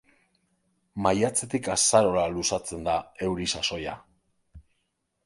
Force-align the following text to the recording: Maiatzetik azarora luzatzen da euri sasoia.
Maiatzetik 1.07 1.69
azarora 1.73 2.23
luzatzen 2.37 2.81
da 2.89 2.97
euri 3.27 3.47
sasoia. 3.57 3.95